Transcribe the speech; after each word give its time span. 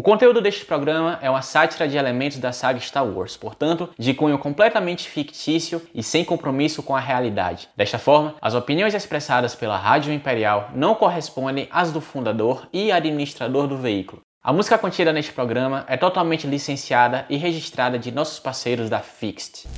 O 0.00 0.02
conteúdo 0.02 0.40
deste 0.40 0.64
programa 0.64 1.18
é 1.20 1.28
uma 1.28 1.42
sátira 1.42 1.86
de 1.86 1.98
elementos 1.98 2.38
da 2.38 2.52
saga 2.52 2.80
Star 2.80 3.04
Wars, 3.04 3.36
portanto, 3.36 3.90
de 3.98 4.14
cunho 4.14 4.38
completamente 4.38 5.06
fictício 5.06 5.82
e 5.94 6.02
sem 6.02 6.24
compromisso 6.24 6.82
com 6.82 6.96
a 6.96 6.98
realidade. 6.98 7.68
Desta 7.76 7.98
forma, 7.98 8.34
as 8.40 8.54
opiniões 8.54 8.94
expressadas 8.94 9.54
pela 9.54 9.76
Rádio 9.76 10.10
Imperial 10.10 10.70
não 10.74 10.94
correspondem 10.94 11.68
às 11.70 11.92
do 11.92 12.00
fundador 12.00 12.66
e 12.72 12.90
administrador 12.90 13.66
do 13.66 13.76
veículo. 13.76 14.22
A 14.42 14.54
música 14.54 14.78
contida 14.78 15.12
neste 15.12 15.34
programa 15.34 15.84
é 15.86 15.98
totalmente 15.98 16.46
licenciada 16.46 17.26
e 17.28 17.36
registrada 17.36 17.98
de 17.98 18.10
nossos 18.10 18.40
parceiros 18.40 18.88
da 18.88 19.00
Fixed. 19.00 19.68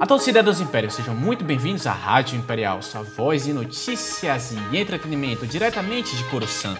A 0.00 0.06
todos 0.06 0.22
os 0.22 0.24
cidadãos 0.24 0.56
do 0.56 0.62
Império, 0.62 0.90
sejam 0.90 1.14
muito 1.14 1.44
bem-vindos 1.44 1.86
à 1.86 1.92
Rádio 1.92 2.38
Imperial, 2.38 2.80
sua 2.80 3.02
voz 3.02 3.44
de 3.44 3.52
notícias 3.52 4.50
e 4.50 4.78
entretenimento 4.78 5.46
diretamente 5.46 6.16
de 6.16 6.24
Coruscant. 6.24 6.78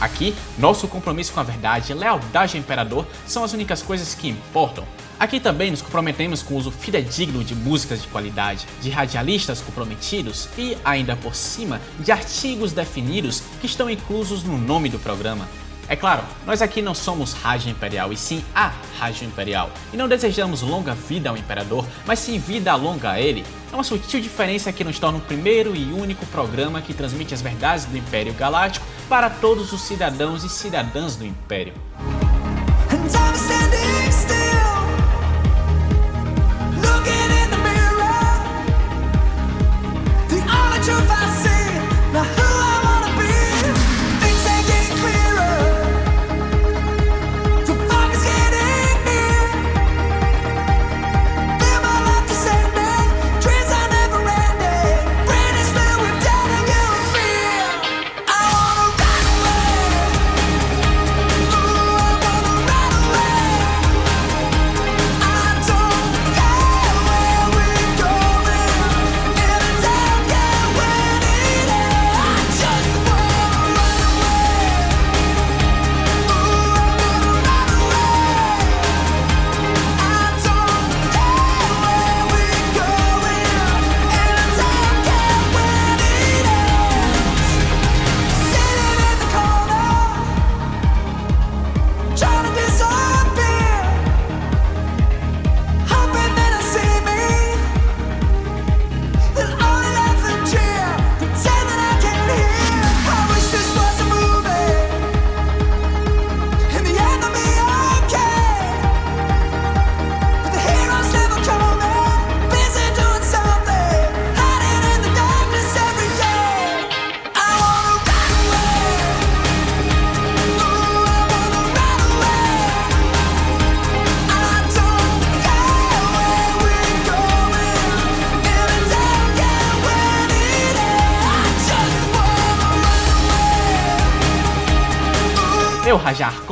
Aqui, 0.00 0.34
nosso 0.58 0.88
compromisso 0.88 1.32
com 1.32 1.38
a 1.38 1.44
verdade 1.44 1.92
e 1.92 1.94
lealdade 1.94 2.56
ao 2.56 2.60
Imperador 2.60 3.06
são 3.24 3.44
as 3.44 3.52
únicas 3.52 3.82
coisas 3.82 4.16
que 4.16 4.28
importam. 4.28 4.84
Aqui 5.16 5.38
também 5.38 5.70
nos 5.70 5.80
comprometemos 5.80 6.42
com 6.42 6.54
o 6.54 6.56
uso 6.56 6.72
fidedigno 6.72 7.44
de 7.44 7.54
músicas 7.54 8.02
de 8.02 8.08
qualidade, 8.08 8.66
de 8.82 8.90
radialistas 8.90 9.60
comprometidos 9.60 10.48
e, 10.58 10.76
ainda 10.84 11.14
por 11.14 11.36
cima, 11.36 11.80
de 12.00 12.10
artigos 12.10 12.72
definidos 12.72 13.44
que 13.60 13.66
estão 13.66 13.88
inclusos 13.88 14.42
no 14.42 14.58
nome 14.58 14.88
do 14.88 14.98
programa. 14.98 15.48
É 15.88 15.94
claro, 15.94 16.22
nós 16.46 16.62
aqui 16.62 16.80
não 16.80 16.94
somos 16.94 17.32
Rádio 17.34 17.70
Imperial, 17.70 18.12
e 18.12 18.16
sim 18.16 18.42
a 18.54 18.72
Rádio 18.98 19.26
Imperial. 19.26 19.70
E 19.92 19.96
não 19.96 20.08
desejamos 20.08 20.62
longa 20.62 20.94
vida 20.94 21.28
ao 21.28 21.36
Imperador, 21.36 21.86
mas 22.06 22.18
sim 22.18 22.38
vida 22.38 22.74
longa 22.74 23.10
a 23.10 23.20
ele. 23.20 23.44
É 23.70 23.74
uma 23.74 23.84
sutil 23.84 24.20
diferença 24.20 24.72
que 24.72 24.84
nos 24.84 24.98
torna 24.98 25.18
o 25.18 25.20
primeiro 25.20 25.76
e 25.76 25.92
único 25.92 26.24
programa 26.26 26.80
que 26.80 26.94
transmite 26.94 27.34
as 27.34 27.42
verdades 27.42 27.84
do 27.84 27.98
Império 27.98 28.32
Galáctico 28.32 28.86
para 29.08 29.28
todos 29.28 29.72
os 29.72 29.82
cidadãos 29.82 30.42
e 30.44 30.48
cidadãs 30.48 31.16
do 31.16 31.26
Império. 31.26 31.74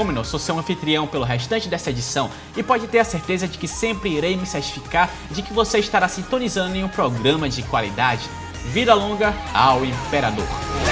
Comenor, 0.03 0.27
sou 0.27 0.41
seu 0.41 0.59
anfitrião 0.59 1.07
pelo 1.07 1.23
restante 1.23 1.69
dessa 1.69 1.91
edição 1.91 2.29
e 2.57 2.63
pode 2.63 2.89
ter 2.89 2.99
a 2.99 3.05
certeza 3.05 3.47
de 3.47 3.57
que 3.57 3.69
sempre 3.69 4.11
irei 4.11 4.37
me 4.37 4.45
certificar 4.45 5.09
de 5.31 5.43
que 5.43 5.53
você 5.53 5.79
estará 5.79 6.09
sintonizando 6.09 6.75
em 6.75 6.83
um 6.83 6.89
programa 6.89 7.49
de 7.49 7.63
qualidade. 7.63 8.29
Vida 8.73 8.95
longa 8.95 9.33
ao 9.55 9.85
Imperador! 9.85 10.92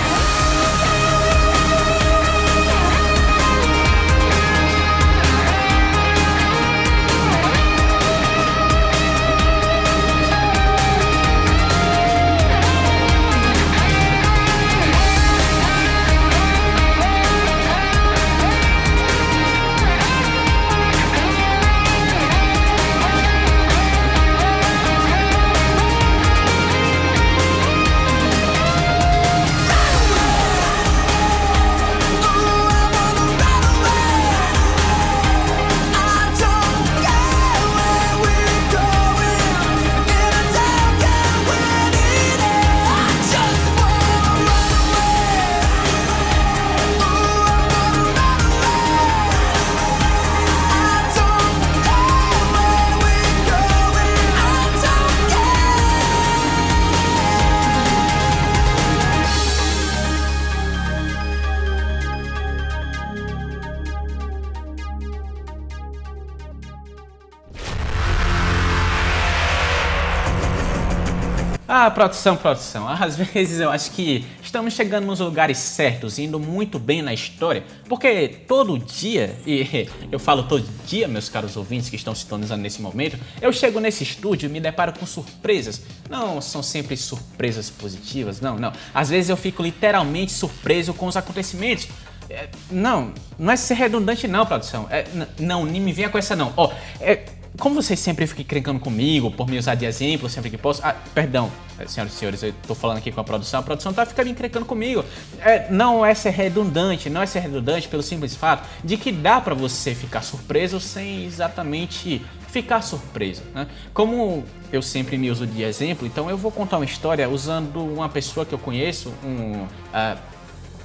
Ah, 71.72 71.88
produção, 71.88 72.36
produção. 72.36 72.88
Às 72.90 73.14
vezes 73.14 73.60
eu 73.60 73.70
acho 73.70 73.92
que 73.92 74.26
estamos 74.42 74.74
chegando 74.74 75.06
nos 75.06 75.20
lugares 75.20 75.56
certos, 75.56 76.18
indo 76.18 76.40
muito 76.40 76.80
bem 76.80 77.00
na 77.00 77.14
história, 77.14 77.62
porque 77.88 78.26
todo 78.26 78.76
dia, 78.76 79.38
e 79.46 79.88
eu 80.10 80.18
falo 80.18 80.42
todo 80.42 80.66
dia, 80.84 81.06
meus 81.06 81.28
caros 81.28 81.56
ouvintes 81.56 81.88
que 81.88 81.94
estão 81.94 82.12
sintonizando 82.12 82.60
nesse 82.60 82.82
momento, 82.82 83.16
eu 83.40 83.52
chego 83.52 83.78
nesse 83.78 84.02
estúdio 84.02 84.48
e 84.48 84.52
me 84.52 84.58
deparo 84.58 84.92
com 84.98 85.06
surpresas. 85.06 85.80
Não 86.08 86.40
são 86.40 86.60
sempre 86.60 86.96
surpresas 86.96 87.70
positivas, 87.70 88.40
não, 88.40 88.58
não. 88.58 88.72
Às 88.92 89.08
vezes 89.08 89.30
eu 89.30 89.36
fico 89.36 89.62
literalmente 89.62 90.32
surpreso 90.32 90.92
com 90.92 91.06
os 91.06 91.16
acontecimentos. 91.16 91.86
É, 92.28 92.48
não, 92.68 93.12
não 93.38 93.52
é 93.52 93.54
ser 93.54 93.74
redundante 93.74 94.26
não, 94.26 94.44
produção. 94.44 94.88
É, 94.90 95.04
não, 95.38 95.64
nem 95.64 95.80
me 95.80 95.92
venha 95.92 96.08
com 96.08 96.18
essa 96.18 96.34
não. 96.34 96.52
Ó, 96.56 96.66
oh, 96.66 96.72
é 97.00 97.26
como 97.60 97.74
vocês 97.74 98.00
sempre 98.00 98.26
ficam 98.26 98.42
encrencando 98.42 98.80
comigo 98.80 99.30
por 99.30 99.46
me 99.46 99.58
usar 99.58 99.74
de 99.74 99.84
exemplo 99.84 100.28
sempre 100.28 100.50
que 100.50 100.56
posso. 100.56 100.80
Ah, 100.82 100.96
perdão, 101.14 101.52
eh, 101.78 101.86
senhoras 101.86 102.14
e 102.14 102.16
senhores, 102.16 102.42
eu 102.42 102.54
tô 102.66 102.74
falando 102.74 102.96
aqui 102.96 103.12
com 103.12 103.20
a 103.20 103.24
produção. 103.24 103.60
A 103.60 103.62
produção 103.62 103.92
tá 103.92 104.04
ficando 104.06 104.30
encrencando 104.30 104.64
comigo. 104.64 105.04
É, 105.40 105.70
não 105.70 106.04
é 106.04 106.14
ser 106.14 106.30
redundante, 106.30 107.10
não 107.10 107.22
é 107.22 107.26
ser 107.26 107.40
redundante 107.40 107.86
pelo 107.86 108.02
simples 108.02 108.34
fato 108.34 108.66
de 108.82 108.96
que 108.96 109.12
dá 109.12 109.40
para 109.40 109.54
você 109.54 109.94
ficar 109.94 110.22
surpreso 110.22 110.80
sem 110.80 111.24
exatamente 111.26 112.24
ficar 112.48 112.80
surpreso. 112.82 113.42
Né? 113.54 113.66
Como 113.92 114.42
eu 114.72 114.80
sempre 114.80 115.18
me 115.18 115.30
uso 115.30 115.46
de 115.46 115.62
exemplo, 115.62 116.06
então 116.06 116.30
eu 116.30 116.38
vou 116.38 116.50
contar 116.50 116.78
uma 116.78 116.84
história 116.84 117.28
usando 117.28 117.84
uma 117.84 118.08
pessoa 118.08 118.46
que 118.46 118.54
eu 118.54 118.58
conheço, 118.58 119.12
um 119.22 119.62
uh, 119.62 120.18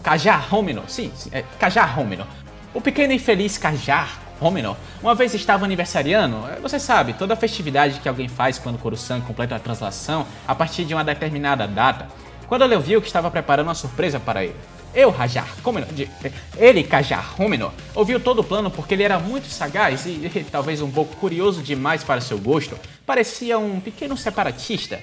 Kajar 0.04 0.54
Homino. 0.54 0.84
Sim, 0.88 1.12
sim 1.16 1.30
é, 1.32 1.44
Kajar 1.58 1.98
Homino. 1.98 2.28
O 2.74 2.82
pequeno 2.82 3.14
e 3.14 3.20
feliz 3.20 3.58
Kajar 3.58 4.25
Homino, 4.40 4.76
uma 5.02 5.16
vez 5.16 5.34
estava 5.34 5.66
aniversariando, 5.66 6.38
é, 6.48 6.60
você 6.60 6.80
sabe, 6.80 7.14
toda 7.14 7.36
festividade 7.36 8.00
que 8.00 8.10
alguém 8.10 8.28
faz 8.28 8.60
quando 8.60 8.78
Coruscant 8.78 9.24
completa 9.24 9.56
a 9.56 9.60
translação 9.60 10.26
a 10.48 10.54
partir 10.54 10.84
de 10.84 10.94
uma 10.94 11.04
determinada 11.04 11.68
data. 11.68 12.08
Quando 12.48 12.64
ele 12.64 12.76
ouviu 12.76 13.02
que 13.02 13.08
estava 13.08 13.32
preparando 13.32 13.68
uma 13.68 13.76
surpresa 13.76 14.20
para 14.20 14.44
ele. 14.44 14.56
Eu, 14.94 15.10
Rajar 15.10 15.48
Homino, 15.64 15.88
ele, 16.58 16.84
Kajar 16.84 17.34
Homino, 17.38 17.74
ouviu 17.94 18.18
todo 18.18 18.40
o 18.40 18.44
plano 18.44 18.72
porque 18.72 18.94
ele 18.94 19.04
era 19.04 19.20
muito 19.20 19.48
sagaz 19.48 20.06
e 20.08 20.46
talvez 20.50 20.82
um 20.82 20.90
pouco 20.90 21.16
curioso 21.18 21.62
demais 21.62 22.04
para 22.04 22.22
seu 22.22 22.38
gosto. 22.38 22.78
Parecia 23.06 23.60
um 23.60 23.80
pequeno 23.80 24.16
separatista. 24.16 25.02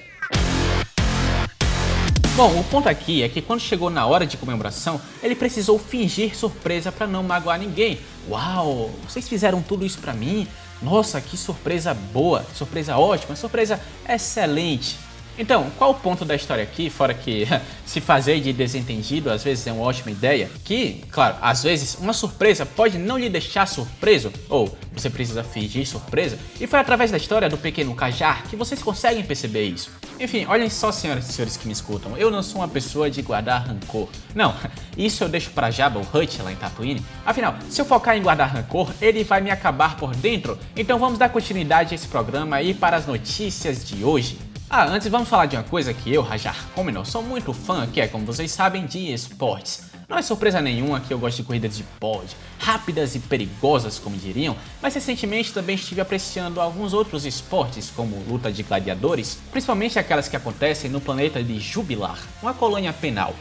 Bom, 2.35 2.59
o 2.59 2.63
ponto 2.63 2.89
aqui 2.89 3.21
é 3.21 3.29
que 3.29 3.43
quando 3.43 3.59
chegou 3.59 3.91
na 3.91 4.07
hora 4.07 4.25
de 4.25 4.37
comemoração, 4.37 4.99
ele 5.21 5.35
precisou 5.35 5.77
fingir 5.77 6.35
surpresa 6.35 6.91
para 6.91 7.05
não 7.05 7.21
magoar 7.21 7.59
ninguém. 7.59 7.99
Uau, 8.27 8.89
vocês 9.07 9.29
fizeram 9.29 9.61
tudo 9.61 9.85
isso 9.85 9.99
para 9.99 10.13
mim? 10.13 10.47
Nossa, 10.81 11.21
que 11.21 11.37
surpresa 11.37 11.93
boa, 11.93 12.43
surpresa 12.55 12.97
ótima, 12.97 13.35
surpresa 13.35 13.79
excelente. 14.09 14.97
Então, 15.37 15.69
qual 15.77 15.91
o 15.91 15.95
ponto 15.95 16.25
da 16.25 16.35
história 16.35 16.63
aqui, 16.63 16.89
fora 16.89 17.13
que 17.13 17.47
se 17.85 18.01
fazer 18.01 18.39
de 18.41 18.51
desentendido 18.51 19.29
às 19.29 19.43
vezes 19.43 19.67
é 19.67 19.71
uma 19.71 19.83
ótima 19.83 20.09
ideia? 20.09 20.49
Que, 20.63 21.03
claro, 21.11 21.37
às 21.39 21.61
vezes 21.61 21.95
uma 21.99 22.13
surpresa 22.13 22.65
pode 22.65 22.97
não 22.97 23.17
lhe 23.17 23.29
deixar 23.29 23.67
surpreso, 23.67 24.33
ou 24.49 24.75
você 24.93 25.09
precisa 25.09 25.43
fingir 25.43 25.87
surpresa, 25.87 26.37
e 26.59 26.67
foi 26.67 26.79
através 26.79 27.11
da 27.11 27.17
história 27.17 27.49
do 27.49 27.57
pequeno 27.57 27.95
Kajar 27.95 28.43
que 28.49 28.55
vocês 28.55 28.81
conseguem 28.81 29.23
perceber 29.23 29.63
isso. 29.63 29.91
Enfim, 30.19 30.45
olhem 30.45 30.69
só, 30.69 30.91
senhoras 30.91 31.29
e 31.29 31.33
senhores 31.33 31.57
que 31.57 31.67
me 31.67 31.73
escutam, 31.73 32.15
eu 32.17 32.29
não 32.29 32.43
sou 32.43 32.61
uma 32.61 32.67
pessoa 32.67 33.09
de 33.09 33.21
guardar 33.21 33.67
rancor. 33.67 34.07
Não, 34.35 34.55
isso 34.97 35.23
eu 35.23 35.29
deixo 35.29 35.51
para 35.51 35.71
Jabba 35.71 35.99
o 35.99 36.17
Hutt 36.17 36.41
lá 36.41 36.51
em 36.51 36.55
Tatooine. 36.55 37.03
Afinal, 37.25 37.55
se 37.69 37.81
eu 37.81 37.85
focar 37.85 38.15
em 38.15 38.21
guardar 38.21 38.49
rancor, 38.49 38.93
ele 39.01 39.23
vai 39.23 39.41
me 39.41 39.51
acabar 39.51 39.97
por 39.97 40.15
dentro. 40.15 40.57
Então 40.75 40.99
vamos 40.99 41.17
dar 41.17 41.29
continuidade 41.29 41.93
a 41.93 41.95
esse 41.95 42.07
programa 42.07 42.61
e 42.61 42.73
para 42.73 42.97
as 42.97 43.07
notícias 43.07 43.83
de 43.83 44.03
hoje. 44.03 44.37
Ah, 44.69 44.85
antes 44.85 45.07
vamos 45.07 45.29
falar 45.29 45.45
de 45.45 45.55
uma 45.55 45.63
coisa 45.63 45.93
que 45.93 46.11
eu, 46.11 46.21
Rajar 46.21 46.67
Comenor, 46.73 47.05
sou 47.05 47.21
muito 47.21 47.53
fã, 47.53 47.85
que 47.85 48.01
é, 48.01 48.07
como 48.07 48.25
vocês 48.25 48.51
sabem, 48.51 48.85
de 48.85 49.13
esportes. 49.13 49.92
Não 50.13 50.19
é 50.19 50.21
surpresa 50.21 50.61
nenhuma 50.61 50.99
que 50.99 51.11
eu 51.11 51.17
gosto 51.17 51.37
de 51.37 51.43
corridas 51.43 51.75
de 51.75 51.81
pod, 51.99 52.37
rápidas 52.59 53.15
e 53.15 53.19
perigosas, 53.19 53.97
como 53.97 54.15
diriam, 54.15 54.55
mas 54.79 54.93
recentemente 54.93 55.51
também 55.51 55.73
estive 55.73 56.01
apreciando 56.01 56.61
alguns 56.61 56.93
outros 56.93 57.25
esportes, 57.25 57.89
como 57.89 58.23
luta 58.29 58.51
de 58.51 58.61
gladiadores, 58.61 59.39
principalmente 59.49 59.97
aquelas 59.97 60.27
que 60.27 60.35
acontecem 60.35 60.87
no 60.87 61.01
planeta 61.01 61.43
de 61.43 61.59
Jubilar, 61.59 62.19
uma 62.43 62.53
colônia 62.53 62.93
penal. 62.93 63.33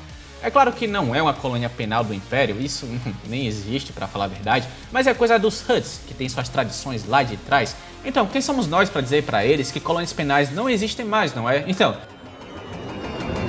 É 0.43 0.51
claro 0.51 0.73
que 0.73 0.87
não 0.87 1.15
é 1.15 1.21
uma 1.21 1.35
colônia 1.35 1.69
penal 1.69 2.05
do 2.05 2.15
Império, 2.15 2.59
isso 2.59 2.89
nem 3.29 3.47
existe 3.47 3.93
para 3.93 4.09
falar 4.09 4.25
a 4.25 4.29
verdade, 4.29 4.67
mas 4.91 5.07
é 5.07 5.13
coisa 5.13 5.39
dos 5.39 5.69
Huts, 5.69 6.01
que 6.09 6.15
tem 6.15 6.27
suas 6.27 6.49
tradições 6.49 7.07
lá 7.07 7.23
de 7.23 7.37
trás. 7.37 7.77
Então, 8.03 8.27
quem 8.27 8.41
somos 8.41 8.67
nós 8.67 8.89
para 8.89 9.03
dizer 9.03 9.25
para 9.25 9.45
eles 9.45 9.71
que 9.71 9.79
colônias 9.79 10.15
penais 10.15 10.51
não 10.51 10.71
existem 10.71 11.05
mais, 11.05 11.35
não 11.35 11.49
é? 11.51 11.65
Então, 11.69 11.99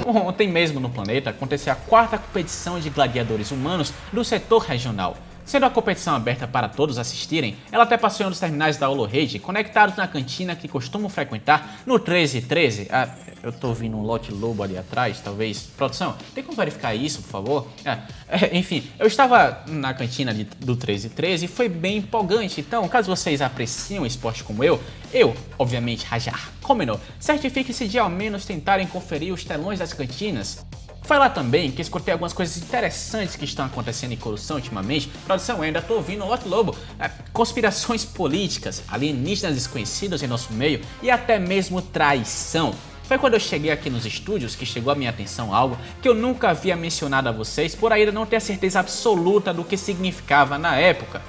ontem 0.05 0.47
mesmo 0.47 0.79
no 0.79 0.89
planeta 0.89 1.29
aconteceu 1.29 1.73
a 1.73 1.75
quarta 1.75 2.17
competição 2.17 2.79
de 2.79 2.89
gladiadores 2.89 3.51
humanos 3.51 3.93
do 4.11 4.23
setor 4.23 4.59
regional. 4.59 5.15
Sendo 5.45 5.65
a 5.65 5.69
competição 5.69 6.15
aberta 6.15 6.47
para 6.47 6.69
todos 6.69 6.97
assistirem, 6.97 7.57
ela 7.71 7.83
até 7.83 7.97
passou 7.97 8.29
dos 8.29 8.39
terminais 8.39 8.77
da 8.77 8.89
Holorade, 8.89 9.39
conectados 9.39 9.97
na 9.97 10.07
cantina 10.07 10.55
que 10.55 10.67
costumo 10.67 11.09
frequentar 11.09 11.79
no 11.85 11.95
1313. 11.95 12.87
Ah, 12.89 13.09
eu 13.43 13.51
tô 13.51 13.67
ouvindo 13.67 13.97
um 13.97 14.01
lote 14.01 14.31
lobo 14.31 14.63
ali 14.63 14.77
atrás, 14.77 15.19
talvez. 15.19 15.63
Produção, 15.75 16.15
tem 16.33 16.43
como 16.43 16.55
verificar 16.55 16.95
isso, 16.95 17.21
por 17.23 17.29
favor? 17.29 17.67
Ah, 17.85 17.99
é, 18.29 18.57
enfim, 18.57 18.83
eu 18.97 19.05
estava 19.05 19.63
na 19.67 19.93
cantina 19.93 20.33
de, 20.33 20.45
do 20.45 20.73
1313 20.73 21.45
e 21.45 21.47
foi 21.49 21.67
bem 21.67 21.97
empolgante. 21.97 22.61
Então, 22.61 22.87
caso 22.87 23.13
vocês 23.13 23.41
apreciam 23.41 24.05
esporte 24.05 24.43
como 24.45 24.63
eu, 24.63 24.81
eu, 25.13 25.35
obviamente, 25.59 26.05
Rajar 26.05 26.51
Comeno, 26.61 26.99
certifique-se 27.19 27.87
de 27.87 27.99
ao 27.99 28.09
menos 28.09 28.45
tentarem 28.45 28.87
conferir 28.87 29.33
os 29.33 29.43
telões 29.43 29.79
das 29.79 29.91
cantinas 29.91 30.65
foi 31.03 31.17
lá 31.17 31.29
também 31.29 31.69
que 31.69 31.81
escutei 31.81 32.13
algumas 32.13 32.31
coisas 32.31 32.57
interessantes 32.57 33.35
que 33.35 33.45
estão 33.45 33.65
acontecendo 33.65 34.13
em 34.13 34.17
corrupção 34.17 34.55
ultimamente. 34.55 35.09
Produção, 35.25 35.61
ainda 35.61 35.81
tô 35.81 35.95
ouvindo 35.95 36.23
o 36.23 36.27
Lote 36.27 36.47
Lobo. 36.47 36.75
É, 36.97 37.09
conspirações 37.33 38.05
políticas, 38.05 38.81
alienígenas 38.87 39.55
desconhecidos 39.55 40.23
em 40.23 40.27
nosso 40.27 40.53
meio 40.53 40.81
e 41.01 41.11
até 41.11 41.37
mesmo 41.37 41.81
traição. 41.81 42.73
Foi 43.03 43.17
quando 43.17 43.33
eu 43.33 43.39
cheguei 43.39 43.69
aqui 43.69 43.89
nos 43.89 44.05
estúdios 44.05 44.55
que 44.55 44.65
chegou 44.65 44.91
à 44.91 44.95
minha 44.95 45.09
atenção 45.09 45.53
algo 45.53 45.77
que 46.01 46.07
eu 46.07 46.15
nunca 46.15 46.49
havia 46.49 46.75
mencionado 46.75 47.27
a 47.27 47.33
vocês 47.33 47.75
por 47.75 47.91
ainda 47.91 48.13
não 48.13 48.25
ter 48.25 48.37
a 48.37 48.39
certeza 48.39 48.79
absoluta 48.79 49.53
do 49.53 49.65
que 49.65 49.75
significava 49.75 50.57
na 50.57 50.77
época. 50.77 51.21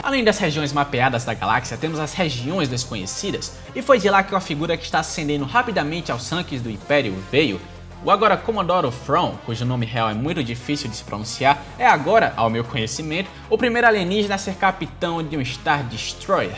Além 0.00 0.22
das 0.22 0.38
regiões 0.38 0.72
mapeadas 0.72 1.24
da 1.24 1.34
galáxia, 1.34 1.76
temos 1.76 1.98
as 1.98 2.12
regiões 2.14 2.68
desconhecidas, 2.68 3.52
e 3.74 3.82
foi 3.82 3.98
de 3.98 4.08
lá 4.08 4.22
que 4.22 4.32
uma 4.32 4.40
figura 4.40 4.76
que 4.76 4.84
está 4.84 5.00
ascendendo 5.00 5.44
rapidamente 5.44 6.12
aos 6.12 6.30
rankings 6.30 6.62
do 6.62 6.70
Império 6.70 7.12
veio, 7.28 7.60
o 8.04 8.10
agora 8.10 8.36
Commodore 8.36 8.92
From, 8.92 9.36
cujo 9.44 9.64
nome 9.64 9.86
real 9.86 10.08
é 10.10 10.14
muito 10.14 10.42
difícil 10.44 10.88
de 10.88 10.96
se 10.96 11.04
pronunciar, 11.04 11.62
é 11.78 11.86
agora, 11.86 12.32
ao 12.36 12.48
meu 12.48 12.62
conhecimento, 12.62 13.28
o 13.50 13.58
primeiro 13.58 13.86
alienígena 13.86 14.36
a 14.36 14.38
ser 14.38 14.54
capitão 14.54 15.22
de 15.22 15.36
um 15.36 15.44
Star 15.44 15.82
Destroyer. 15.84 16.56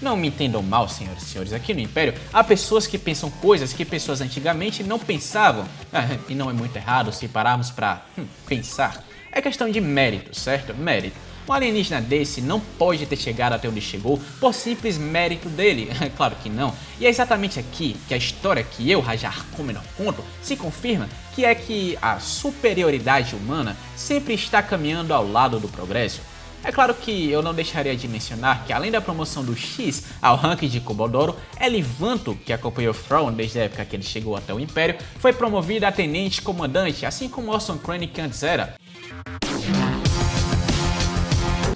Não 0.00 0.16
me 0.16 0.28
entendam 0.28 0.62
mal, 0.62 0.88
senhoras 0.88 1.22
e 1.22 1.26
senhores, 1.26 1.52
aqui 1.52 1.74
no 1.74 1.80
Império 1.80 2.14
há 2.32 2.44
pessoas 2.44 2.86
que 2.86 2.96
pensam 2.96 3.30
coisas 3.30 3.72
que 3.72 3.84
pessoas 3.84 4.20
antigamente 4.20 4.82
não 4.84 4.98
pensavam. 4.98 5.64
Ah, 5.92 6.06
e 6.28 6.34
não 6.34 6.48
é 6.50 6.52
muito 6.52 6.76
errado 6.76 7.12
se 7.12 7.26
pararmos 7.26 7.70
para 7.70 8.02
hum, 8.16 8.24
pensar. 8.46 9.02
É 9.32 9.40
questão 9.40 9.70
de 9.70 9.80
mérito, 9.80 10.38
certo? 10.38 10.74
Mérito. 10.74 11.16
Um 11.48 11.52
alienígena 11.54 12.02
desse 12.02 12.42
não 12.42 12.60
pode 12.60 13.06
ter 13.06 13.16
chegado 13.16 13.54
até 13.54 13.66
onde 13.66 13.80
chegou 13.80 14.20
por 14.38 14.52
simples 14.52 14.98
mérito 14.98 15.48
dele. 15.48 15.90
claro 16.14 16.36
que 16.42 16.50
não. 16.50 16.74
E 17.00 17.06
é 17.06 17.08
exatamente 17.08 17.58
aqui 17.58 17.96
que 18.06 18.12
a 18.12 18.18
história 18.18 18.62
que 18.62 18.90
eu, 18.90 19.00
Rajar 19.00 19.46
Comenor, 19.56 19.82
conto 19.96 20.22
se 20.42 20.56
confirma 20.56 21.08
que 21.34 21.46
é 21.46 21.54
que 21.54 21.96
a 22.02 22.20
superioridade 22.20 23.34
humana 23.34 23.74
sempre 23.96 24.34
está 24.34 24.62
caminhando 24.62 25.14
ao 25.14 25.26
lado 25.26 25.58
do 25.58 25.68
progresso. 25.68 26.20
É 26.62 26.70
claro 26.70 26.92
que 26.92 27.30
eu 27.30 27.40
não 27.40 27.54
deixaria 27.54 27.96
de 27.96 28.06
mencionar 28.08 28.66
que 28.66 28.72
além 28.72 28.90
da 28.90 29.00
promoção 29.00 29.42
do 29.42 29.56
X 29.56 30.04
ao 30.20 30.36
ranking 30.36 30.68
de 30.68 30.80
Comodoro, 30.80 31.34
Elivanto, 31.58 32.36
que 32.44 32.52
acompanhou 32.52 32.92
Thrawn 32.92 33.32
desde 33.32 33.60
a 33.60 33.64
época 33.64 33.84
que 33.86 33.96
ele 33.96 34.02
chegou 34.02 34.36
até 34.36 34.52
o 34.52 34.60
Império, 34.60 34.98
foi 35.18 35.32
promovida 35.32 35.88
a 35.88 35.92
tenente 35.92 36.42
comandante, 36.42 37.06
assim 37.06 37.28
como 37.28 37.52
Orson 37.52 37.78
Krennic 37.78 38.20
antes 38.20 38.42
era. 38.42 38.74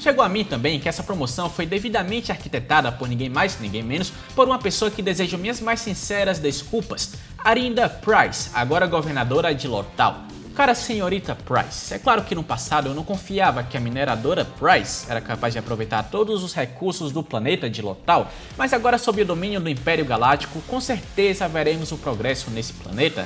Chegou 0.03 0.25
a 0.25 0.29
mim 0.29 0.43
também 0.43 0.81
que 0.81 0.89
essa 0.89 1.05
promoção 1.05 1.49
foi 1.49 1.65
devidamente 1.65 2.33
arquitetada 2.33 2.91
por 2.91 3.09
ninguém 3.09 3.29
mais, 3.29 3.61
ninguém 3.61 3.85
menos, 3.85 4.13
por 4.35 4.49
uma 4.49 4.59
pessoa 4.59 4.91
que 4.91 5.01
desejo 5.01 5.39
minhas 5.39 5.61
mais 5.61 5.79
sinceras 5.79 6.41
desculpas, 6.41 7.13
Arinda 7.39 7.89
Price, 7.89 8.51
agora 8.53 8.85
governadora 8.89 9.55
de 9.55 9.69
Lotal. 9.69 10.25
Cara, 10.57 10.75
senhorita 10.75 11.37
Price, 11.37 11.95
é 11.95 12.01
claro 12.01 12.25
que 12.25 12.35
no 12.35 12.43
passado 12.43 12.89
eu 12.89 12.95
não 12.95 13.05
confiava 13.05 13.63
que 13.63 13.77
a 13.77 13.81
mineradora 13.81 14.45
Price 14.45 15.07
era 15.09 15.21
capaz 15.21 15.53
de 15.53 15.61
aproveitar 15.61 16.03
todos 16.03 16.43
os 16.43 16.53
recursos 16.53 17.13
do 17.13 17.23
planeta 17.23 17.71
de 17.71 17.81
Lotal, 17.81 18.29
mas 18.59 18.73
agora 18.73 18.99
sob 18.99 19.23
o 19.23 19.25
domínio 19.25 19.61
do 19.61 19.69
Império 19.69 20.05
Galáctico, 20.05 20.61
com 20.63 20.81
certeza 20.81 21.47
veremos 21.47 21.93
o 21.93 21.97
progresso 21.97 22.51
nesse 22.51 22.73
planeta. 22.73 23.25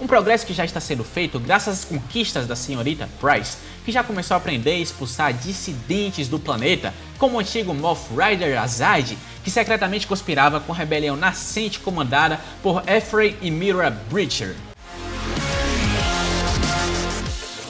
Um 0.00 0.08
progresso 0.08 0.44
que 0.44 0.52
já 0.52 0.64
está 0.64 0.80
sendo 0.80 1.04
feito 1.04 1.38
graças 1.38 1.78
às 1.78 1.84
conquistas 1.84 2.46
da 2.48 2.56
senhorita 2.56 3.08
Price, 3.20 3.56
que 3.84 3.92
já 3.92 4.02
começou 4.02 4.34
a 4.34 4.38
aprender 4.38 4.72
a 4.72 4.78
expulsar 4.78 5.32
dissidentes 5.32 6.26
do 6.26 6.38
planeta, 6.38 6.92
como 7.16 7.36
o 7.36 7.40
antigo 7.40 7.72
Moth 7.72 8.08
Rider 8.10 8.60
Azad, 8.60 9.16
que 9.44 9.50
secretamente 9.50 10.06
conspirava 10.06 10.58
com 10.58 10.72
a 10.72 10.74
rebelião 10.74 11.16
nascente 11.16 11.78
comandada 11.78 12.40
por 12.60 12.82
Ephraim 12.88 13.36
e 13.40 13.50
Mira 13.50 13.90
Breacher. 13.90 14.56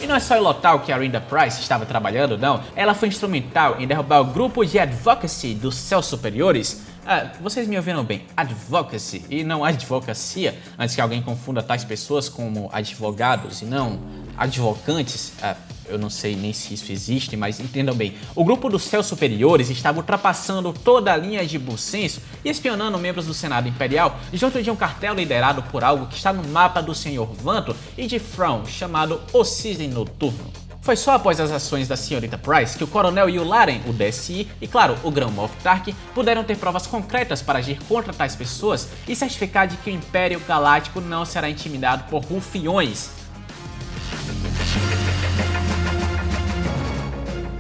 E 0.01 0.07
não 0.07 0.17
é 0.17 0.21
só 0.21 0.37
em 0.37 0.41
Lotal 0.41 0.81
que 0.81 0.93
a 0.93 0.99
Rinda 0.99 1.21
Price 1.21 1.61
estava 1.61 1.87
trabalhando, 1.87 2.37
não. 2.37 2.63
Ela 2.77 2.95
foi 2.95 3.09
instrumental 3.09 3.81
em 3.81 3.87
derrubar 3.87 4.21
o 4.21 4.27
grupo 4.27 4.65
de 4.65 4.79
advocacy 4.79 5.55
dos 5.55 5.77
céus 5.77 6.07
superiores, 6.07 6.83
ah, 7.07 7.33
vocês 7.41 7.69
me 7.69 7.77
ouviram 7.77 8.05
bem, 8.05 8.23
advocacy 8.37 9.25
e 9.29 9.45
não 9.45 9.65
advocacia, 9.65 10.59
antes 10.79 10.95
que 10.95 11.01
alguém 11.01 11.21
confunda 11.21 11.63
tais 11.63 11.85
pessoas 11.85 12.29
como 12.29 12.69
advogados 12.73 13.63
e 13.63 13.65
não 13.65 14.01
advocantes. 14.37 15.33
Ah, 15.43 15.57
eu 15.87 15.99
não 15.99 16.09
sei 16.09 16.35
nem 16.35 16.53
se 16.53 16.73
isso 16.73 16.91
existe, 16.91 17.37
mas 17.37 17.61
entendam 17.61 17.95
bem. 17.95 18.15
O 18.35 18.45
grupo 18.45 18.71
dos 18.71 18.85
céus 18.85 19.07
superiores 19.07 19.69
estava 19.69 19.99
ultrapassando 19.99 20.73
toda 20.73 21.13
a 21.13 21.17
linha 21.17 21.45
de 21.47 21.59
bom 21.59 21.77
senso 21.77 22.23
e 22.45 22.49
espionando 22.49 22.99
membros 22.99 23.27
do 23.27 23.35
Senado 23.35 23.69
Imperial 23.69 24.19
junto 24.33 24.63
de 24.63 24.71
um 24.71 24.77
cartel 24.77 25.15
liderado 25.15 25.63
por 25.65 25.85
algo 25.85 26.07
que 26.07 26.17
está 26.17 26.33
no 26.33 26.47
mapa 26.49 26.81
do 26.81 26.95
Senhor 26.95 27.27
Vanto 27.27 27.77
e 27.99 28.07
de 28.07 28.19
Frown, 28.19 28.65
chamado 28.67 29.21
O 29.33 29.45
Cisne 29.45 29.89
Noturno. 29.89 30.64
Foi 30.85 30.97
só 30.97 31.13
após 31.13 31.41
as 31.41 31.51
ações 31.51 31.89
da 31.89 31.97
senhorita 31.97 32.37
Price 32.37 32.77
que 32.77 32.85
o 32.85 32.87
coronel 32.87 33.31
Yularen, 33.31 33.81
o 33.89 33.93
DSI 33.95 34.47
e, 34.61 34.69
claro, 34.69 34.99
o 35.03 35.11
Grão 35.11 35.31
Moff 35.31 35.57
Tark 35.63 35.89
puderam 36.15 36.45
ter 36.45 36.59
provas 36.59 36.87
concretas 36.87 37.41
para 37.41 37.59
agir 37.59 37.79
contra 37.89 38.13
tais 38.13 38.37
pessoas 38.37 38.87
e 39.09 39.17
certificar 39.17 39.67
de 39.67 39.79
que 39.79 39.89
o 39.89 39.95
Império 39.95 40.39
Galáctico 40.47 41.01
não 41.01 41.25
será 41.25 41.49
intimidado 41.49 42.05
por 42.11 42.23
rufiões. 42.23 43.09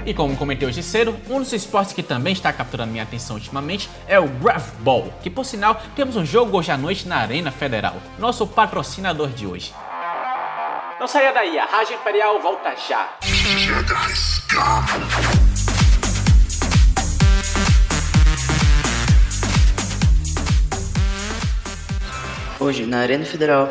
E 0.04 0.12
como 0.12 0.36
comentei 0.36 0.68
hoje 0.68 0.82
cedo, 0.82 1.16
um 1.30 1.38
dos 1.38 1.50
esportes 1.54 1.94
que 1.94 2.02
também 2.02 2.34
está 2.34 2.52
capturando 2.52 2.92
minha 2.92 3.04
atenção 3.04 3.36
ultimamente 3.36 3.88
é 4.06 4.20
o 4.20 4.28
Ball, 4.80 5.10
que 5.22 5.30
por 5.30 5.46
sinal 5.46 5.80
temos 5.96 6.14
um 6.16 6.26
jogo 6.26 6.58
hoje 6.58 6.70
à 6.70 6.76
noite 6.76 7.08
na 7.08 7.16
Arena 7.16 7.50
Federal, 7.50 7.96
nosso 8.18 8.46
patrocinador 8.46 9.30
de 9.30 9.46
hoje. 9.46 9.72
Não 11.04 11.08
saia 11.08 11.34
daí, 11.34 11.58
a 11.58 11.66
Rádio 11.66 11.96
Imperial 11.96 12.40
volta 12.40 12.74
já. 12.76 13.18
Hoje 22.58 22.86
na 22.86 23.00
Arena 23.00 23.26
Federal, 23.26 23.68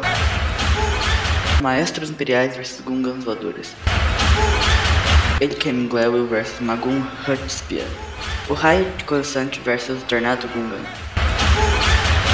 Maestros 1.60 2.12
Imperiais 2.12 2.56
vs 2.56 2.82
Gungans 2.82 3.24
Voadores. 3.24 3.76
Edkem 5.42 5.88
Glewell 5.88 6.28
vs 6.28 6.60
Magun 6.60 7.02
Hutspia. 7.28 7.88
O 8.48 8.54
Raio 8.54 8.86
de 8.92 9.06
Coruscant 9.06 9.58
vs 9.66 10.04
Tornado 10.04 10.48
Gungan. 10.50 10.86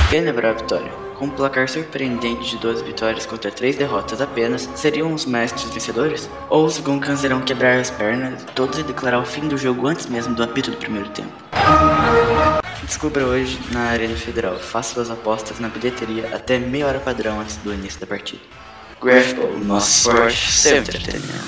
Quem 0.09 0.25
levará 0.25 0.49
a 0.49 0.53
vitória? 0.55 1.08
Com 1.19 1.25
um 1.25 1.29
placar 1.29 1.67
surpreendente 1.67 2.51
de 2.51 2.57
12 2.59 2.81
vitórias 2.81 3.25
contra 3.25 3.51
3 3.51 3.75
derrotas 3.75 4.21
apenas, 4.21 4.69
seriam 4.73 5.13
os 5.13 5.25
mestres 5.25 5.69
vencedores? 5.69 6.29
Ou 6.49 6.63
os 6.63 6.79
Gunkans 6.79 7.25
irão 7.25 7.41
quebrar 7.41 7.77
as 7.77 7.89
pernas 7.89 8.45
todos 8.55 8.79
e 8.79 8.83
declarar 8.83 9.19
o 9.19 9.25
fim 9.25 9.45
do 9.45 9.57
jogo 9.57 9.85
antes 9.85 10.05
mesmo 10.05 10.33
do 10.33 10.41
apito 10.41 10.71
do 10.71 10.77
primeiro 10.77 11.09
tempo? 11.09 11.29
Descubra 12.83 13.25
hoje 13.25 13.59
na 13.73 13.89
Arena 13.89 14.15
Federal. 14.15 14.57
Faça 14.57 14.93
suas 14.93 15.11
apostas 15.11 15.59
na 15.59 15.67
bilheteria 15.67 16.33
até 16.33 16.57
meia 16.57 16.87
hora 16.87 16.99
padrão 17.01 17.41
antes 17.41 17.57
do 17.57 17.73
início 17.73 17.99
da 17.99 18.07
partida. 18.07 18.41
Graphical, 19.01 19.51
nosso 19.57 20.09
esporte 20.09 20.49
sempre 20.49 20.97
entretenimento. 20.97 21.43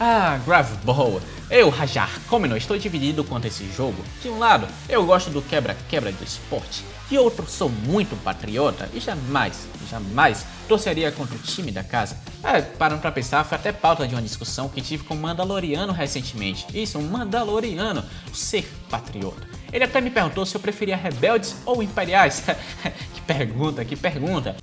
Ah, 0.00 0.40
Ball. 0.84 1.20
Eu, 1.52 1.68
Rajar, 1.68 2.10
como 2.30 2.46
não 2.46 2.56
estou 2.56 2.78
dividido 2.78 3.22
quanto 3.22 3.44
a 3.44 3.48
esse 3.48 3.70
jogo. 3.70 4.02
De 4.22 4.28
um 4.30 4.38
lado, 4.38 4.66
eu 4.88 5.04
gosto 5.04 5.28
do 5.28 5.42
quebra-quebra 5.42 6.10
do 6.10 6.24
esporte. 6.24 6.82
De 7.10 7.18
outro, 7.18 7.46
sou 7.46 7.68
muito 7.68 8.16
patriota 8.24 8.88
e 8.94 8.98
jamais, 8.98 9.68
jamais 9.90 10.46
torceria 10.66 11.12
contra 11.12 11.36
o 11.36 11.38
time 11.38 11.70
da 11.70 11.84
casa. 11.84 12.16
É, 12.42 12.62
parando 12.62 13.02
pra 13.02 13.12
pensar, 13.12 13.44
foi 13.44 13.58
até 13.58 13.70
pauta 13.70 14.08
de 14.08 14.14
uma 14.14 14.22
discussão 14.22 14.66
que 14.66 14.80
tive 14.80 15.04
com 15.04 15.12
um 15.12 15.18
Mandaloriano 15.18 15.92
recentemente. 15.92 16.64
Isso, 16.72 16.98
um 16.98 17.02
Mandaloriano, 17.02 18.02
ser 18.32 18.66
patriota. 18.88 19.46
Ele 19.70 19.84
até 19.84 20.00
me 20.00 20.08
perguntou 20.08 20.46
se 20.46 20.54
eu 20.54 20.60
preferia 20.60 20.96
rebeldes 20.96 21.54
ou 21.66 21.82
imperiais. 21.82 22.44
que 23.12 23.20
pergunta, 23.26 23.84
que 23.84 23.94
pergunta. 23.94 24.56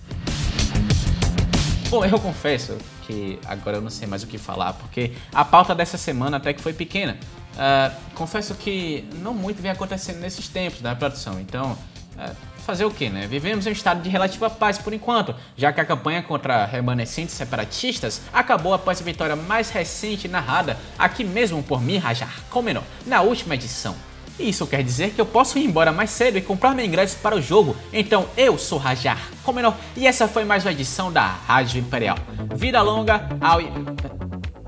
Bom, 1.90 2.06
eu 2.06 2.20
confesso 2.20 2.78
que 3.08 3.40
agora 3.48 3.78
eu 3.78 3.82
não 3.82 3.90
sei 3.90 4.08
mais 4.08 4.22
o 4.22 4.28
que 4.28 4.38
falar, 4.38 4.74
porque 4.74 5.14
a 5.34 5.44
pauta 5.44 5.74
dessa 5.74 5.98
semana 5.98 6.38
até 6.38 6.54
que 6.54 6.62
foi 6.62 6.72
pequena. 6.72 7.18
Uh, 7.56 7.96
confesso 8.14 8.54
que 8.54 9.10
não 9.24 9.34
muito 9.34 9.60
vem 9.60 9.72
acontecendo 9.72 10.20
nesses 10.20 10.48
tempos 10.48 10.82
da 10.82 10.96
produção, 10.96 11.40
então 11.42 11.72
uh, 11.72 12.36
fazer 12.60 12.86
o 12.86 12.92
que, 12.92 13.10
né? 13.10 13.26
Vivemos 13.26 13.66
em 13.66 13.70
um 13.70 13.74
estado 13.74 14.04
de 14.04 14.10
relativa 14.10 14.52
paz 14.52 14.78
por 14.78 14.94
enquanto, 14.94 15.34
já 15.58 15.74
que 15.74 15.82
a 15.82 15.86
campanha 15.86 16.22
contra 16.22 16.64
remanescentes 16.64 17.34
separatistas 17.34 18.22
acabou 18.32 18.76
após 18.76 19.02
a 19.02 19.04
vitória 19.04 19.36
mais 19.36 19.72
recente 19.72 20.28
narrada 20.28 20.78
aqui 20.98 21.24
mesmo 21.24 21.64
por 21.64 21.82
Mirajar 21.82 22.44
Komeno 22.52 22.84
na 23.08 23.22
última 23.22 23.56
edição. 23.56 23.96
Isso 24.40 24.66
quer 24.66 24.82
dizer 24.82 25.12
que 25.12 25.20
eu 25.20 25.26
posso 25.26 25.60
ir 25.60 25.66
embora 25.66 25.92
mais 25.92 26.12
cedo 26.12 26.38
e 26.38 26.42
comprar 26.42 26.74
meu 26.74 26.86
ingresso 26.86 27.18
para 27.18 27.36
o 27.36 27.42
jogo. 27.42 27.76
Então 27.92 28.28
eu 28.38 28.58
sou 28.58 28.80
Rajar 28.80 29.20
Comenor 29.44 29.76
e 29.98 30.08
essa 30.08 30.30
foi 30.30 30.46
mais 30.46 30.64
uma 30.64 30.72
edição 30.72 31.12
da 31.12 31.26
Rádio 31.28 31.82
Imperial. 31.82 32.18
Vida 32.56 32.82
longa 32.82 33.28
ao. 33.42 33.60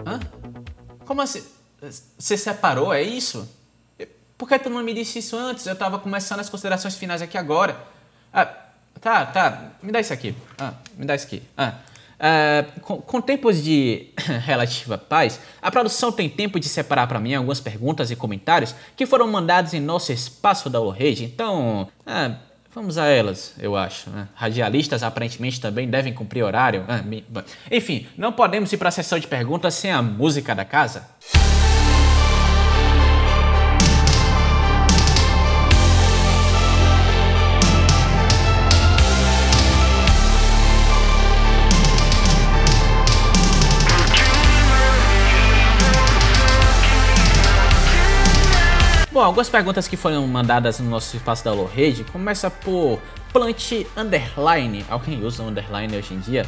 Hã? 0.06 0.20
Como 1.06 1.22
assim? 1.22 1.42
Você 2.18 2.38
separou? 2.38 2.94
É 2.94 3.02
isso? 3.02 3.50
Por 4.38 4.50
que 4.50 4.60
tu 4.60 4.70
não 4.70 4.84
me 4.84 4.94
disse 4.94 5.20
isso 5.20 5.38
antes? 5.38 5.66
Eu 5.66 5.76
tava 5.76 6.00
começando 6.00 6.42
as 6.42 6.50
considerações 6.50 6.96
finais 6.96 7.22
aqui 7.22 7.38
agora. 7.38 7.80
Ah, 8.34 8.46
tá, 9.00 9.26
tá. 9.26 9.72
Me 9.82 9.92
dá 9.92 10.00
isso 10.00 10.12
aqui. 10.12 10.36
Ah, 10.58 10.74
me 10.98 11.06
dá 11.06 11.16
isso 11.16 11.28
aqui. 11.28 11.44
Ah. 11.58 11.76
Uh, 12.22 12.82
com, 12.82 13.02
com, 13.02 13.20
tempos 13.20 13.64
de 13.64 14.10
relativa 14.46 14.96
paz, 14.96 15.40
a 15.60 15.72
produção 15.72 16.12
tem 16.12 16.30
tempo 16.30 16.60
de 16.60 16.70
separar 16.70 17.08
para 17.08 17.20
mim 17.20 17.34
algumas 17.34 17.60
perguntas 17.60 18.12
e 18.12 18.16
comentários 18.16 18.76
que 18.96 19.08
foram 19.08 19.28
mandados 19.28 19.74
em 19.74 19.80
nosso 19.80 20.12
espaço 20.12 20.70
da 20.70 20.80
Rede. 20.94 21.24
Então, 21.24 21.90
uh, 22.06 22.36
vamos 22.76 23.00
a 23.00 23.08
elas, 23.08 23.56
eu 23.58 23.76
acho. 23.76 24.12
Né? 24.12 24.28
Radialistas 24.36 25.02
aparentemente 25.02 25.60
também 25.60 25.90
devem 25.90 26.14
cumprir 26.14 26.44
horário. 26.44 26.84
Uh, 26.84 27.44
enfim, 27.72 28.06
não 28.16 28.32
podemos 28.32 28.72
ir 28.72 28.78
para 28.78 28.90
a 28.90 28.92
sessão 28.92 29.18
de 29.18 29.26
perguntas 29.26 29.74
sem 29.74 29.92
a 29.92 30.04
música 30.04 30.54
da 30.54 30.64
casa. 30.64 31.10
Bom, 49.22 49.26
algumas 49.26 49.50
perguntas 49.50 49.88
que 49.88 49.96
foram 49.96 50.26
mandadas 50.26 50.80
no 50.80 50.90
nosso 50.90 51.16
espaço 51.16 51.46
da 51.46 51.52
Rede 51.68 52.04
começa 52.06 52.50
por 52.50 53.00
Plant 53.32 53.72
Underline. 53.96 54.84
Alguém 54.90 55.24
usa 55.24 55.44
Underline 55.44 55.96
hoje 55.96 56.16
em 56.16 56.20
dia? 56.20 56.44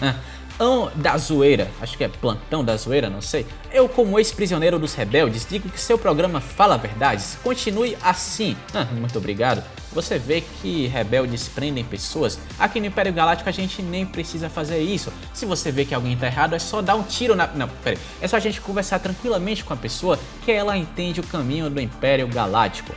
Ah, 0.60 0.64
Ão 0.64 0.92
da 0.96 1.18
Zoeira, 1.18 1.70
acho 1.82 1.98
que 1.98 2.04
é 2.04 2.08
Plantão 2.08 2.64
da 2.64 2.76
Zoeira, 2.76 3.10
não 3.10 3.22
sei. 3.22 3.46
Eu, 3.72 3.90
como 3.90 4.20
ex-prisioneiro 4.20 4.78
dos 4.78 4.94
rebeldes, 4.94 5.46
digo 5.50 5.70
que 5.70 5.80
seu 5.80 5.98
programa 5.98 6.40
fala 6.40 6.78
verdades. 6.78 7.38
Continue 7.44 7.98
assim. 8.02 8.56
Ah, 8.74 8.86
muito 8.92 9.18
obrigado. 9.18 9.64
Você 9.92 10.18
vê 10.18 10.42
que 10.42 10.88
rebeldes 10.88 11.48
prendem 11.48 11.84
pessoas. 11.84 12.40
Aqui 12.58 12.80
no 12.80 12.88
Império 12.88 13.14
Galáctico 13.14 13.50
a 13.50 13.54
gente 13.54 13.82
nem 13.82 14.06
precisa 14.06 14.50
fazer 14.50 14.80
isso. 14.80 15.14
Se 15.34 15.46
você 15.46 15.72
vê 15.72 15.86
que 15.86 15.94
alguém 15.94 16.18
tá 16.18 16.28
errado, 16.28 16.56
é 16.56 16.60
só 16.60 16.82
dar 16.82 16.96
um 16.96 17.04
tiro 17.04 17.36
na. 17.36 17.48
Não, 17.48 17.68
peraí. 17.84 18.00
É 18.22 18.28
só 18.28 18.38
a 18.38 18.40
gente 18.40 18.60
conversar 18.60 19.00
tranquilamente 19.00 19.64
com 19.64 19.74
a 19.74 19.78
pessoa 19.78 20.20
que 20.44 20.52
ela 20.52 20.76
entende 20.78 21.20
o 21.20 21.24
caminho 21.24 21.70
do 21.70 21.80
Império 21.80 22.28
Galáctico. 22.28 22.94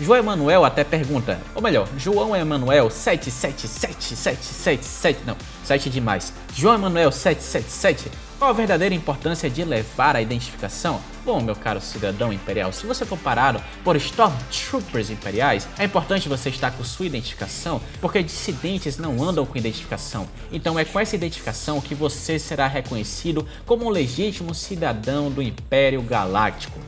João 0.00 0.18
Emanuel 0.18 0.64
até 0.64 0.82
pergunta, 0.82 1.38
ou 1.54 1.60
melhor, 1.60 1.86
João 1.98 2.34
Emanuel 2.34 2.88
777777, 2.88 5.18
não, 5.26 5.36
7 5.62 5.90
demais. 5.90 6.32
João 6.54 6.74
Emanuel 6.74 7.12
777, 7.12 8.10
qual 8.38 8.48
a 8.48 8.54
verdadeira 8.54 8.94
importância 8.94 9.50
de 9.50 9.62
levar 9.62 10.16
a 10.16 10.22
identificação? 10.22 11.02
Bom, 11.22 11.42
meu 11.42 11.54
caro 11.54 11.82
cidadão 11.82 12.32
imperial, 12.32 12.72
se 12.72 12.86
você 12.86 13.04
for 13.04 13.18
parado 13.18 13.62
por 13.84 13.94
Stormtroopers 13.96 15.10
imperiais, 15.10 15.68
é 15.78 15.84
importante 15.84 16.30
você 16.30 16.48
estar 16.48 16.70
com 16.70 16.82
sua 16.82 17.04
identificação, 17.04 17.78
porque 18.00 18.22
dissidentes 18.22 18.96
não 18.96 19.22
andam 19.22 19.44
com 19.44 19.58
identificação. 19.58 20.26
Então 20.50 20.78
é 20.78 20.84
com 20.86 20.98
essa 20.98 21.14
identificação 21.14 21.78
que 21.78 21.94
você 21.94 22.38
será 22.38 22.66
reconhecido 22.66 23.46
como 23.66 23.84
um 23.84 23.90
legítimo 23.90 24.54
cidadão 24.54 25.30
do 25.30 25.42
Império 25.42 26.00
Galáctico. 26.00 26.80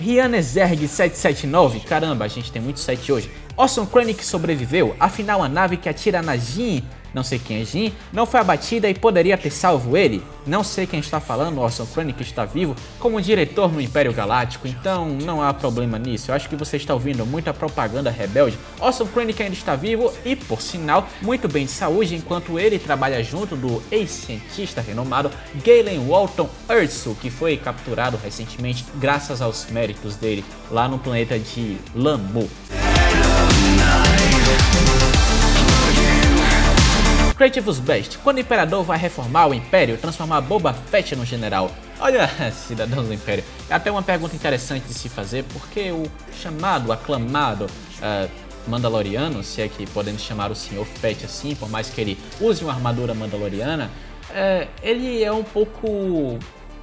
Rihanna 0.00 0.42
Zerg 0.42 0.86
779, 0.86 1.80
caramba, 1.80 2.24
a 2.24 2.28
gente 2.28 2.52
tem 2.52 2.60
muito 2.60 2.80
site 2.80 3.10
hoje. 3.10 3.30
Orson 3.56 3.86
Krennic 3.86 4.24
sobreviveu, 4.24 4.94
afinal 5.00 5.42
a 5.42 5.48
nave 5.48 5.76
que 5.76 5.88
atira 5.88 6.20
na 6.20 6.36
Jin, 6.36 6.82
não 7.14 7.22
sei 7.22 7.38
quem 7.38 7.60
é 7.60 7.64
Jin, 7.64 7.92
não 8.12 8.26
foi 8.26 8.40
abatida 8.40 8.88
e 8.88 8.94
poderia 8.94 9.36
ter 9.36 9.50
salvo 9.50 9.96
ele. 9.96 10.22
Não 10.46 10.64
sei 10.64 10.86
quem 10.86 10.98
está 10.98 11.20
falando, 11.20 11.60
Orson 11.60 11.86
Krennic 11.86 12.20
está 12.22 12.44
vivo 12.44 12.74
como 12.98 13.20
diretor 13.20 13.72
no 13.72 13.80
Império 13.80 14.12
Galáctico, 14.12 14.66
então 14.66 15.08
não 15.08 15.40
há 15.40 15.54
problema 15.54 15.98
nisso. 15.98 16.30
Eu 16.30 16.34
acho 16.34 16.48
que 16.48 16.56
você 16.56 16.76
está 16.76 16.92
ouvindo 16.94 17.24
muita 17.24 17.54
propaganda 17.54 18.10
rebelde. 18.10 18.58
Orson 18.80 19.06
Krennic 19.06 19.40
ainda 19.42 19.54
está 19.54 19.76
vivo 19.76 20.12
e, 20.24 20.34
por 20.34 20.60
sinal, 20.60 21.06
muito 21.20 21.48
bem 21.48 21.66
de 21.66 21.70
saúde, 21.70 22.16
enquanto 22.16 22.58
ele 22.58 22.78
trabalha 22.78 23.22
junto 23.22 23.54
do 23.54 23.82
ex-cientista 23.90 24.80
renomado 24.80 25.30
Galen 25.64 26.08
Walton 26.08 26.48
Urso, 26.68 27.16
que 27.20 27.30
foi 27.30 27.56
capturado 27.56 28.18
recentemente 28.22 28.84
graças 28.96 29.40
aos 29.40 29.66
méritos 29.70 30.16
dele 30.16 30.44
lá 30.70 30.88
no 30.88 30.98
planeta 30.98 31.38
de 31.38 31.78
Lamu. 31.94 32.48
Creativus 37.42 37.80
Best, 37.80 38.18
quando 38.18 38.36
o 38.36 38.40
Imperador 38.40 38.84
vai 38.84 38.96
reformar 38.96 39.48
o 39.48 39.54
Império, 39.54 39.98
transformar 39.98 40.40
Boba 40.42 40.72
Fett 40.72 41.16
no 41.16 41.24
general. 41.24 41.72
Olha, 41.98 42.30
cidadãos 42.54 43.08
do 43.08 43.12
Império, 43.12 43.42
é 43.68 43.74
até 43.74 43.90
uma 43.90 44.00
pergunta 44.00 44.36
interessante 44.36 44.86
de 44.86 44.94
se 44.94 45.08
fazer, 45.08 45.44
porque 45.52 45.90
o 45.90 46.04
chamado, 46.40 46.92
aclamado 46.92 47.64
uh, 47.64 48.30
Mandaloriano, 48.70 49.42
se 49.42 49.60
é 49.60 49.66
que 49.66 49.84
podemos 49.88 50.22
chamar 50.22 50.52
o 50.52 50.54
Sr. 50.54 50.84
Fett 50.84 51.24
assim, 51.24 51.56
por 51.56 51.68
mais 51.68 51.90
que 51.90 52.00
ele 52.00 52.16
use 52.40 52.62
uma 52.62 52.74
armadura 52.74 53.12
mandaloriana, 53.12 53.90
uh, 54.30 54.68
ele 54.80 55.24
é 55.24 55.32
um 55.32 55.42
pouco 55.42 56.38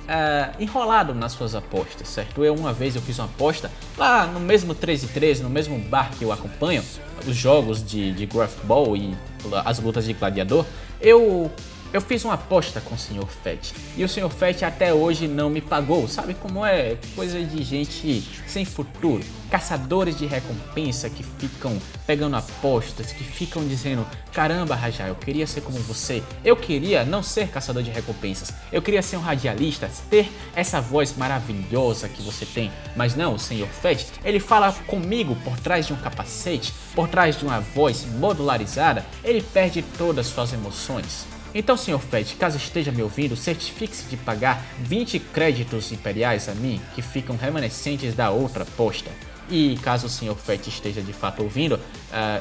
Uh, 0.10 0.64
enrolado 0.64 1.14
nas 1.14 1.34
suas 1.34 1.54
apostas, 1.54 2.08
certo? 2.08 2.44
Eu 2.44 2.56
uma 2.56 2.74
vez 2.74 2.96
eu 2.96 3.02
fiz 3.02 3.20
uma 3.20 3.26
aposta 3.26 3.70
lá 3.96 4.26
no 4.26 4.40
mesmo 4.40 4.74
13 4.74 5.06
e 5.06 5.10
13, 5.10 5.44
no 5.44 5.52
mesmo 5.52 5.78
bar 5.78 6.10
que 6.18 6.26
eu 6.26 6.32
acompanho, 6.32 6.84
os 7.28 7.36
jogos 7.36 7.86
de, 7.86 8.12
de 8.14 8.28
Ball 8.64 8.98
e 8.98 9.16
as 9.64 9.78
lutas 9.78 10.06
de 10.06 10.14
gladiador, 10.14 10.66
eu 11.00 11.52
eu 11.92 12.02
fiz 12.02 12.24
uma 12.24 12.36
aposta 12.36 12.80
com 12.82 12.94
o 12.94 12.98
Sr. 12.98 13.26
Fett 13.44 13.74
e 13.98 14.04
o 14.04 14.10
Sr. 14.10 14.30
Fett 14.30 14.64
até 14.64 14.94
hoje 14.94 15.28
não 15.28 15.50
me 15.50 15.60
pagou. 15.60 16.08
Sabe 16.08 16.36
como 16.36 16.66
é? 16.66 16.98
Coisa 17.16 17.44
de 17.44 17.64
gente 17.64 18.24
sem 18.48 18.64
futuro. 18.64 19.24
Caçadores 19.50 20.16
de 20.16 20.28
recompensa 20.28 21.10
que 21.10 21.24
ficam 21.24 21.76
pegando 22.06 22.36
apostas, 22.36 23.12
que 23.12 23.24
ficam 23.24 23.68
dizendo: 23.68 24.06
Caramba, 24.32 24.76
Rajá, 24.76 25.08
eu 25.08 25.16
queria 25.16 25.48
ser 25.48 25.62
como 25.62 25.80
você. 25.80 26.22
Eu 26.46 26.56
queria 26.56 27.04
não 27.04 27.24
ser 27.24 27.48
caçador 27.48 27.82
de 27.82 27.90
recompensas. 27.90 28.54
Eu 28.72 28.80
queria 28.80 29.02
ser 29.02 29.18
um 29.18 29.22
radialista, 29.22 29.90
ter 30.08 30.32
essa 30.56 30.80
voz 30.80 31.18
maravilhosa 31.18 32.08
que 32.08 32.22
você 32.22 32.46
tem. 32.46 32.72
Mas 32.96 33.16
não, 33.16 33.34
o 33.34 33.40
Sr. 33.40 33.68
Fett, 33.68 34.06
ele 34.24 34.40
fala 34.40 34.72
comigo 34.86 35.36
por 35.44 35.60
trás 35.60 35.88
de 35.88 35.94
um 35.94 35.98
capacete, 35.98 36.72
por 36.94 37.08
trás 37.08 37.36
de 37.36 37.44
uma 37.44 37.60
voz 37.60 38.06
modularizada. 38.06 39.04
Ele 39.24 39.42
perde 39.42 39.82
todas 39.98 40.28
as 40.28 40.34
suas 40.34 40.54
emoções. 40.54 41.39
Então, 41.54 41.76
Sr. 41.76 42.00
Fed, 42.00 42.36
caso 42.36 42.58
esteja 42.58 42.92
me 42.92 43.02
ouvindo, 43.02 43.36
certifique-se 43.36 44.06
de 44.06 44.18
pagar 44.18 44.64
20 44.80 45.20
créditos 45.20 45.92
imperiais 45.92 46.48
a 46.48 46.54
mim, 46.54 46.80
que 46.94 47.02
ficam 47.02 47.36
remanescentes 47.36 48.14
da 48.14 48.30
outra 48.30 48.66
posta. 48.78 49.10
E 49.50 49.80
caso 49.82 50.06
o 50.06 50.10
Sr. 50.10 50.36
Fett 50.36 50.70
esteja 50.70 51.02
de 51.02 51.12
fato 51.12 51.42
ouvindo, 51.42 51.74
uh, 51.74 51.80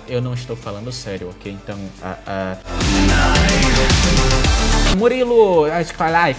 eu 0.06 0.20
não 0.20 0.34
estou 0.34 0.54
falando 0.54 0.92
sério, 0.92 1.30
ok? 1.30 1.50
Então, 1.52 1.78
uh, 1.78 1.80
uh... 2.12 2.58
Murilo 4.98 5.66
Skyline, 5.80 6.36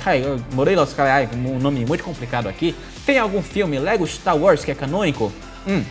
Murilo 0.53 0.83
Skyline, 0.83 1.47
um 1.47 1.57
nome 1.57 1.85
muito 1.85 2.03
complicado 2.03 2.47
aqui. 2.47 2.75
Tem 3.03 3.17
algum 3.17 3.41
filme 3.41 3.79
Lego 3.79 4.05
Star 4.05 4.37
Wars 4.37 4.63
que 4.63 4.69
é 4.69 4.75
canônico? 4.75 5.31
Hum, 5.67 5.83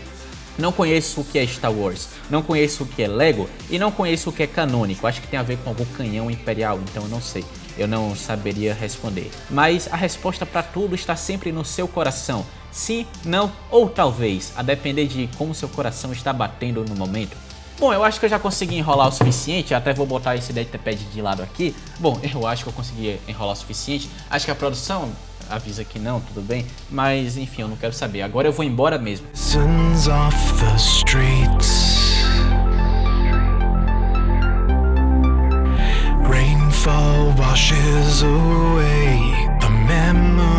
não 0.59 0.73
conheço 0.73 1.21
o 1.21 1.25
que 1.25 1.39
é 1.39 1.47
Star 1.47 1.73
Wars, 1.73 2.09
não 2.29 2.43
conheço 2.43 2.83
o 2.83 2.87
que 2.87 3.03
é 3.03 3.09
Lego 3.09 3.49
e 3.71 3.79
não 3.79 3.93
conheço 3.93 4.31
o 4.31 4.33
que 4.33 4.43
é 4.43 4.47
canônico. 4.47 5.07
Acho 5.07 5.21
que 5.21 5.29
tem 5.29 5.39
a 5.39 5.43
ver 5.43 5.57
com 5.59 5.71
algum 5.71 5.85
canhão 5.85 6.31
imperial, 6.31 6.81
então 6.91 7.05
eu 7.05 7.09
não 7.09 7.23
sei. 7.23 7.45
Eu 7.79 7.87
não 7.87 8.15
saberia 8.17 8.75
responder. 8.75 9.31
Mas 9.49 9.89
a 9.93 9.97
resposta 9.97 10.45
para 10.45 10.65
tudo 10.65 10.97
está 10.97 11.15
sempre 11.15 11.53
no 11.53 11.65
seu 11.65 11.87
coração. 11.87 12.45
Sim, 12.73 13.07
não 13.25 13.53
ou 13.71 13.89
talvez, 13.89 14.53
a 14.57 14.63
depender 14.63 15.07
de 15.07 15.29
como 15.39 15.55
seu 15.55 15.69
coração 15.69 16.13
está 16.13 16.33
batendo 16.33 16.85
no 16.85 16.97
momento. 16.97 17.37
Bom, 17.79 17.93
eu 17.93 18.03
acho 18.03 18.19
que 18.19 18.27
eu 18.27 18.31
já 18.31 18.41
consegui 18.41 18.77
enrolar 18.77 19.07
o 19.07 19.13
suficiente, 19.13 19.73
até 19.73 19.95
vou 19.95 20.05
botar 20.05 20.35
esse 20.35 20.53
datapad 20.53 20.99
de 20.99 21.23
lado 21.23 21.43
aqui. 21.43 21.75
Bom, 22.01 22.19
eu 22.35 22.45
acho 22.45 22.65
que 22.65 22.69
eu 22.69 22.73
consegui 22.73 23.21
enrolar 23.29 23.53
o 23.53 23.57
suficiente. 23.57 24.11
Acho 24.29 24.45
que 24.47 24.51
a 24.51 24.55
produção 24.55 25.13
avisa 25.49 25.85
que 25.85 25.99
não, 25.99 26.21
tudo 26.21 26.43
bem. 26.43 26.67
Mas 26.91 27.37
enfim, 27.37 27.63
eu 27.63 27.69
não 27.69 27.77
quero 27.77 27.93
saber. 27.93 28.23
Agora 28.23 28.49
eu 28.49 28.53
vou 28.53 28.65
embora 28.65 28.99
mesmo. 28.99 29.27
Rainfall 36.29 37.35
washes 37.39 38.23
away 38.23 39.49
the 39.61 39.71
memories 39.71 40.58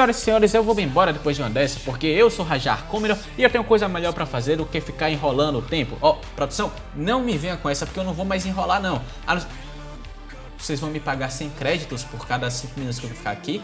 Senhoras 0.00 0.16
e 0.16 0.20
senhores, 0.20 0.54
eu 0.54 0.62
vou 0.62 0.74
me 0.74 0.82
embora 0.82 1.12
depois 1.12 1.36
de 1.36 1.42
uma 1.42 1.50
dessa, 1.50 1.78
porque 1.80 2.06
eu 2.06 2.30
sou 2.30 2.42
Rajar 2.42 2.84
Cominor 2.86 3.18
e 3.36 3.42
eu 3.42 3.50
tenho 3.50 3.62
coisa 3.62 3.86
melhor 3.86 4.14
para 4.14 4.24
fazer 4.24 4.56
do 4.56 4.64
que 4.64 4.80
ficar 4.80 5.10
enrolando 5.10 5.58
o 5.58 5.62
tempo. 5.62 5.98
Ó, 6.00 6.12
oh, 6.12 6.14
produção, 6.34 6.72
não 6.96 7.20
me 7.22 7.36
venha 7.36 7.58
com 7.58 7.68
essa 7.68 7.84
porque 7.84 8.00
eu 8.00 8.04
não 8.04 8.14
vou 8.14 8.24
mais 8.24 8.46
enrolar 8.46 8.80
não 8.80 9.02
vocês 10.56 10.80
vão 10.80 10.88
me 10.88 11.00
pagar 11.00 11.30
100 11.30 11.50
créditos 11.50 12.02
por 12.02 12.26
cada 12.26 12.50
5 12.50 12.78
minutos 12.78 12.98
que 12.98 13.06
eu 13.06 13.10
ficar 13.10 13.30
aqui? 13.30 13.62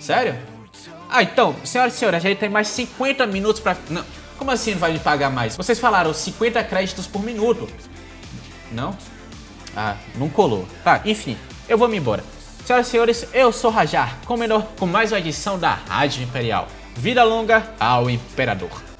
Sério? 0.00 0.36
Ah, 1.08 1.22
então, 1.22 1.56
senhoras 1.64 1.94
e 1.94 1.96
senhores, 1.96 2.22
a 2.22 2.28
gente 2.28 2.38
tem 2.38 2.50
mais 2.50 2.68
50 2.68 3.26
minutos 3.26 3.62
pra... 3.62 3.74
Não, 3.88 4.04
como 4.36 4.50
assim 4.50 4.72
não 4.72 4.78
vai 4.78 4.92
me 4.92 4.98
pagar 4.98 5.30
mais? 5.30 5.56
Vocês 5.56 5.78
falaram 5.78 6.12
50 6.12 6.62
créditos 6.64 7.06
por 7.06 7.22
minuto. 7.22 7.68
Não? 8.70 8.94
Ah, 9.74 9.96
não 10.16 10.28
colou. 10.28 10.68
Tá, 10.82 11.00
enfim, 11.06 11.38
eu 11.66 11.78
vou 11.78 11.88
me 11.88 11.96
embora. 11.96 12.22
Senhoras 12.64 12.86
e 12.86 12.90
senhores, 12.90 13.28
eu 13.34 13.52
sou 13.52 13.70
Rajar 13.70 14.16
Comenor 14.24 14.62
com 14.78 14.86
mais 14.86 15.12
uma 15.12 15.18
edição 15.18 15.58
da 15.58 15.74
Rádio 15.86 16.22
Imperial. 16.22 16.66
Vida 16.96 17.22
longa 17.22 17.62
ao 17.78 18.08
Imperador. 18.08 18.93